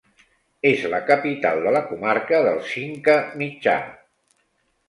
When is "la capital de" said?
0.93-1.73